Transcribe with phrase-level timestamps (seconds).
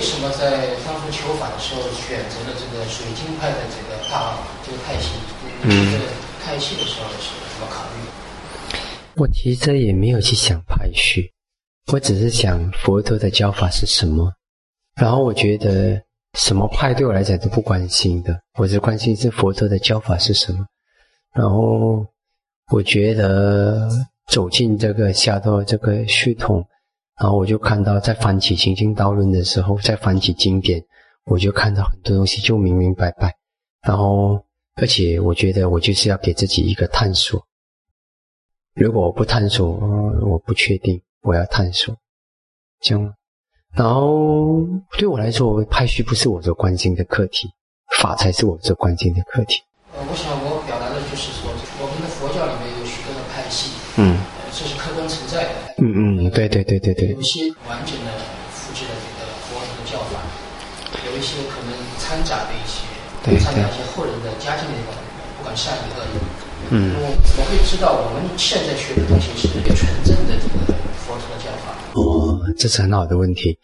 [0.00, 4.34] 为什么在当初求法的时候选择了这个水晶派的这个大
[4.64, 5.10] 这个派系？
[5.62, 6.04] 嗯，这个
[6.42, 8.08] 派系的时候是怎么考虑？
[9.16, 11.30] 我其实也没有去想派序，
[11.92, 14.32] 我只是想佛陀的教法是什么。
[14.94, 16.00] 然后我觉得
[16.32, 20.64] 什么派对我来讲都不关心的，我只关心是佛陀的教法是什么。
[21.34, 22.06] 然后
[22.72, 23.86] 我觉得
[24.28, 26.66] 走进这个下头这个系统。
[27.20, 30.82] 然后我就看到，在翻起《行经道论》的时候，在翻起经典，
[31.24, 33.36] 我就看到很多东西就明明白白。
[33.82, 34.42] 然后，
[34.76, 37.46] 而且我觉得我就是要给自己一个探索。
[38.74, 39.70] 如果我不探索，
[40.22, 41.94] 我不确定我要探索，
[42.80, 43.14] 这样。
[43.74, 44.64] 然后
[44.96, 47.50] 对我来说，派序不是我所关心的课题，
[48.00, 49.60] 法才是我所关心的课题。
[49.92, 51.50] 呃，我想我表达的就是说，
[51.82, 53.72] 我们的佛教里面有许多的派系。
[53.98, 54.16] 嗯。
[55.80, 57.08] 嗯嗯，对对对对对。
[57.08, 58.12] 有一些完整的
[58.52, 60.20] 复制了这个佛陀的教法，
[61.06, 62.84] 有一些可能掺杂的一些，
[63.42, 64.92] 掺杂一些后人的加进的一个，
[65.38, 66.18] 不管善意恶意。
[66.70, 66.94] 嗯。
[67.00, 71.74] 我怎么会知道我们现在学的东西是一个纯正的这个佛陀的教法？
[71.94, 73.58] 哦，这是很好的问题。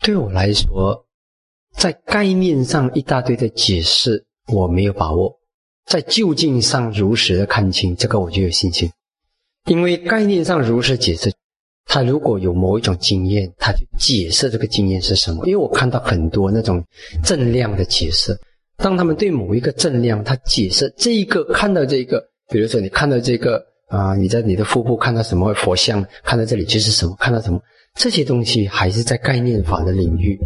[0.00, 1.04] 对我来说，
[1.76, 5.38] 在概念上一大堆的解释我没有把握，
[5.86, 8.90] 在究竟上如实的看清，这个我就有信心。
[9.66, 11.32] 因为概念上如实解释，
[11.86, 15.46] 他如果有某一种经验，他就解释这个经验是什么。
[15.46, 16.82] 因为我看到很多那种
[17.22, 18.36] 正量的解释，
[18.76, 27.60] 当他们对某一个正量，他解释这一个看到这个，比如说你看到这个啊，你在你的腹部看到什么佛像，看到这里就是什么，看到什么
[27.96, 30.38] 这些东西还是在概念法的领域，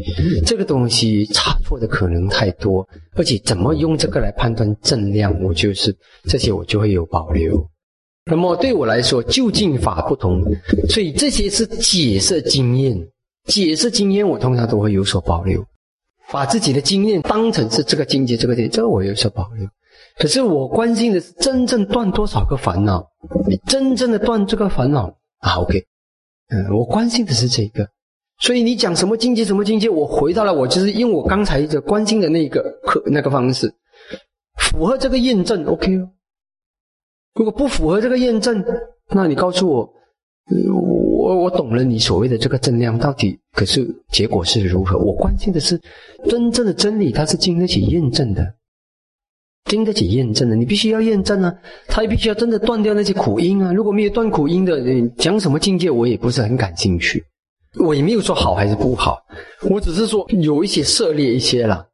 [0.45, 5.95] 这个东西差错的可能太多，而且怎么用这个来判断正量，我就是
[6.29, 7.65] 这些我就会有保留。
[8.27, 10.43] 那么对我来说，就近法不同，
[10.89, 12.99] 所以这些是解释经验。
[13.45, 15.63] 解释经验，我通常都会有所保留，
[16.33, 19.69] 把自己的经验当成是这个境界，这个点，这个我有所保留。
[20.19, 23.07] 可是我关心的是真正断多少个烦恼，
[23.47, 25.85] 你真正的断这个烦恼啊？OK，
[26.49, 27.87] 嗯，我关心的是这个。
[28.41, 33.71] 所以你讲什么境界，什么境界，我回到了我就是用我刚才的关心的那个可那个方式，
[34.57, 36.09] 符合这个验证，OK 哦。
[37.35, 38.65] 如果不符合这个验证，
[39.11, 39.93] 那你告诉我，
[40.73, 44.97] 我我懂了你所谓的这个正量到底，可是结果是如何？
[44.99, 45.81] 我关心的是
[46.29, 48.55] 真正的真理，它是经得起验证的，
[49.65, 50.55] 经得起验证的。
[50.55, 51.53] 你必须要验证啊，
[51.89, 53.73] 它也必须要真的断掉那些苦因啊。
[53.73, 54.81] 如果没有断苦因的，
[55.17, 57.25] 讲什么境界，我也不是很感兴趣。
[57.81, 59.19] 我也没有说好还是不好，
[59.69, 61.85] 我只是说有一些涉猎一些了。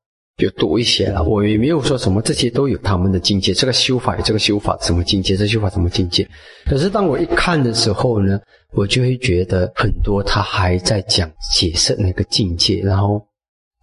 [0.41, 3.53] 就多一些了，我也没有说什么，这些都有他们的境界。
[3.53, 6.27] 这个修法有这个修法什么境界，这修法什么境界。
[6.65, 8.41] 可是当我一看的时候呢，
[8.73, 12.81] 我就会觉得很多他还在讲解释那个境界。
[12.81, 13.25] 然后，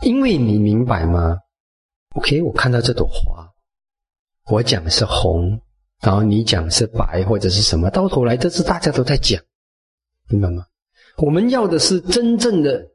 [0.03, 1.37] 因为你明白吗
[2.15, 3.47] ？OK，我看到这朵花，
[4.51, 5.59] 我讲的是红，
[6.01, 9.39] 然后你讲的是白或者是什么，到头来这是大家都在讲，
[10.29, 10.65] 明白吗？
[11.17, 12.85] 我们要的是真正的。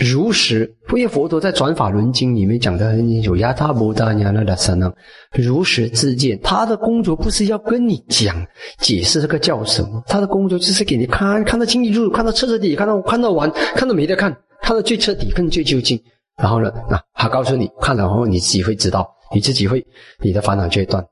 [0.00, 4.92] 如实，因为佛陀在《转法轮经》里面讲的很清楚，亚他摩达尼那达三呢，
[5.32, 6.38] 如实自见。
[6.40, 8.46] 他的工作不是要跟你讲
[8.78, 14.32] 解释这个叫什么，他的工作就是给你看，看得清清楚楚，看到彻彻底底，看到看到完，看到没得看，
[14.62, 16.00] 看到最彻底，看最究竟。
[16.36, 19.84] 然后呢，那他告诉你，看了后你自己会知道，你自己会，
[20.22, 21.04] 你的烦恼就会断。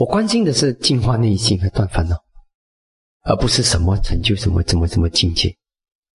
[0.00, 2.16] 我关心的是净化内心和断烦恼，
[3.24, 5.54] 而不是什么成就什么怎么怎么境界。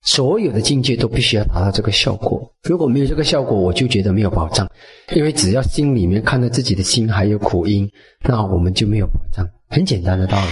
[0.03, 4.69] 所有的境界都必须要达到这个效果，如果没有这个效果，我就觉得没有保障。
[5.15, 7.89] 因为只要心里面看到自己的心还有苦因，
[8.27, 9.47] 那我们就没有保障。
[9.69, 10.51] 很简单的道理。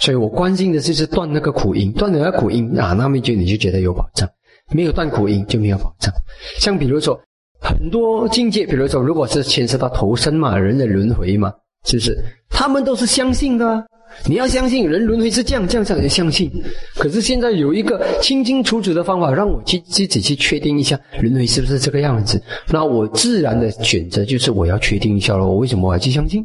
[0.00, 4.28] 所以我关心的就是断那个苦因，断了那苦因啊，那么就你就觉得有保障。
[4.70, 6.12] 没有断苦因就没有保障。
[6.60, 7.20] 像比如说
[7.60, 11.52] 很多境界，比如说如果是牵涉到投生嘛，人的轮回嘛，
[11.84, 12.16] 是不是？
[12.48, 13.84] 他们都是相信的。
[14.26, 16.50] 你要相信人轮回是这样，这样才相信。
[16.96, 22.42] 可是现在有一个清清楚楚的方法，让我去自己去确定一下轮回是不是这个样子。
[22.68, 25.46] 那我自然的选择就是我要确定一下了。
[25.46, 26.44] 我为什么我要去相信？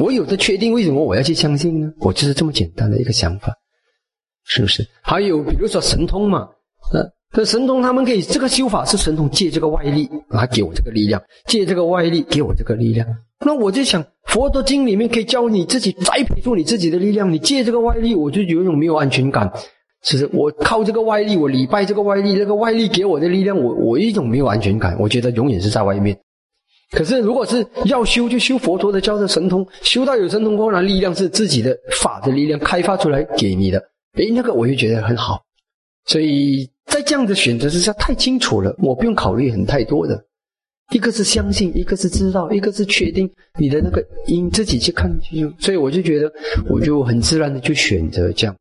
[0.00, 1.90] 我有的确定，为什么我要去相信呢？
[2.00, 3.52] 我就是这么简单的一个想法，
[4.44, 4.86] 是不是？
[5.02, 6.48] 还有比如说神通嘛，
[6.92, 13.06] 呃，这神通他们可以这个修法是神通，借这个外力来给我这个力量，借这个外力给我这个力量。
[13.44, 14.04] 那我就想。
[14.26, 19.50] 佛陀经里面可以教你自己栽培出你自己的力量，你借这个外力，我就有一种没有安全感。
[20.02, 24.96] 其实我靠这个外力，我礼拜这个外力，这个外力给我的力量，我我一种没有安全感。
[25.00, 26.16] 我觉得永远是在外面。
[26.92, 33.82] 可是如果是要修，就修佛陀的教的神通，修到有神通后，那力量是自己的法的力量开发出来给你的。
[34.14, 35.42] 诶，那个我就觉得很好。
[36.04, 40.22] 所以在这样的选择之下太清楚了，我不用考虑很太多的。
[40.92, 43.28] 一个是相信，一个是知道，一个是确定
[43.58, 45.54] 你的那个因自己去看清楚。
[45.58, 46.32] 所以我就觉得，
[46.68, 48.54] 我就很自然的就选择这样。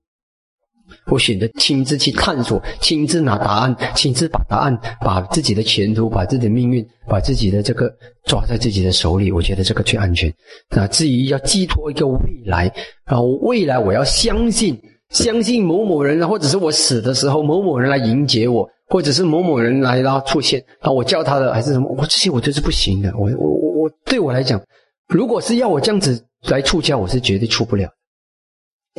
[1.07, 7.91] 我选择亲自去探索，亲自拿答案，亲自把答案，把自己的前途，把自己的命运，把自己的这个
[8.25, 9.31] 抓在自己的手里。
[9.31, 10.33] 我觉得这个最安全。
[10.69, 12.71] 那至于要寄托一个未来，
[13.05, 14.79] 然后，未来我要相信，
[15.15, 21.89] 相信某某人，或者是我死的时候某某人来迎接我，或者是某某人来然后出现，啊，我叫他的还是什么？
[21.97, 23.13] 我这些我都是不行的。
[23.17, 24.61] 我我我我，对我来讲，
[25.07, 27.89] 如果是要我这样子来出家，我是绝对出不了，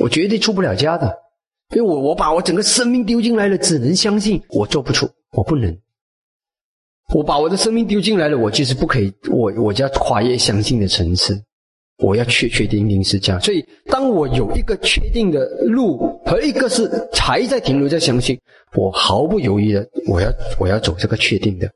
[0.01, 1.15] 我绝对出不了家的。
[1.75, 5.77] 因为我我把我整个生命丢进来了，只能相信我做不出，我不能。
[7.15, 11.41] 我把我的生命丢进来了，我就是不可以，我我就要跨越相信的层次，
[11.99, 13.41] 我要确确定定是这样。
[13.41, 18.39] 所以，当我有一个确定的路和一个是还在停留在相信，
[18.75, 21.71] 我毫不犹豫的，我要我要走这个确定的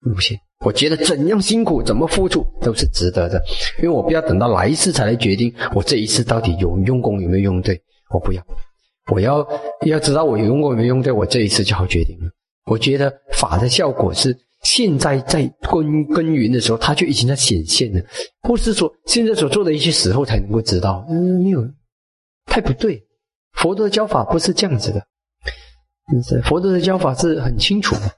[0.00, 0.38] 路线。
[0.64, 3.42] 我觉得怎样辛苦，怎么付出都是值得的，
[3.78, 7.80] 因为我不要等到来世才来决定我这一次到底有用功有没有用对，
[8.10, 8.42] 我不要。
[9.10, 9.44] 我要
[9.84, 12.26] 要知道我有用过没用，对我这一次就好决定了。
[12.66, 18.00] 我觉得法的效果是现在在耕耕耘的时候，它就已经在显现了，
[18.42, 21.04] 不是说现在所做的一些时候才能够知道。
[21.08, 21.62] 嗯，没有，
[22.46, 23.02] 太不对。
[23.54, 25.04] 佛陀的教法不是这样子的，
[26.42, 28.10] 佛陀的教法是很清楚的。